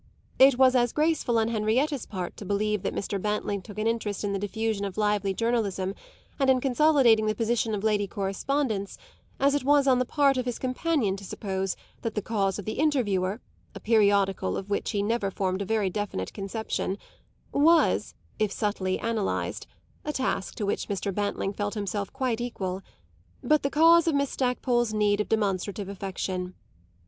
It 0.39 0.57
was 0.57 0.75
as 0.75 0.93
graceful 0.93 1.37
on 1.37 1.49
Henrietta's 1.49 2.07
part 2.07 2.35
to 2.37 2.43
believe 2.43 2.81
that 2.81 2.95
Mr. 2.95 3.21
Bantling 3.21 3.61
took 3.61 3.77
an 3.77 3.85
interest 3.85 4.23
in 4.23 4.33
the 4.33 4.39
diffusion 4.39 4.83
of 4.83 4.97
lively 4.97 5.31
journalism 5.31 5.93
and 6.39 6.49
in 6.49 6.59
consolidating 6.59 7.27
the 7.27 7.35
position 7.35 7.75
of 7.75 7.83
lady 7.83 8.07
correspondents 8.07 8.97
as 9.39 9.53
it 9.53 9.63
was 9.63 9.85
on 9.85 9.99
the 9.99 10.05
part 10.05 10.37
of 10.37 10.47
his 10.47 10.57
companion 10.57 11.15
to 11.17 11.23
suppose 11.23 11.75
that 12.01 12.15
the 12.15 12.21
cause 12.23 12.57
of 12.57 12.65
the 12.65 12.79
Interviewer 12.79 13.41
a 13.75 13.79
periodical 13.79 14.57
of 14.57 14.71
which 14.71 14.89
he 14.89 15.03
never 15.03 15.29
formed 15.29 15.61
a 15.61 15.65
very 15.65 15.91
definite 15.91 16.33
conception 16.33 16.97
was, 17.51 18.15
if 18.39 18.51
subtly 18.51 18.97
analysed 18.97 19.67
(a 20.03 20.11
task 20.11 20.55
to 20.55 20.65
which 20.65 20.87
Mr. 20.87 21.13
Bantling 21.13 21.53
felt 21.53 21.75
himself 21.75 22.11
quite 22.11 22.41
equal), 22.41 22.81
but 23.43 23.61
the 23.61 23.69
cause 23.69 24.07
of 24.07 24.15
Miss 24.15 24.31
Stackpole's 24.31 24.95
need 24.95 25.21
of 25.21 25.29
demonstrative 25.29 25.89
affection. 25.89 26.55